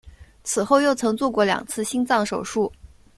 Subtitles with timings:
[0.43, 2.73] 此后又曾做过两次心脏手术。